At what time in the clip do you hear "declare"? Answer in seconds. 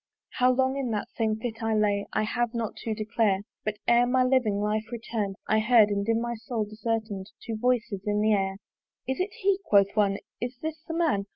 2.95-3.41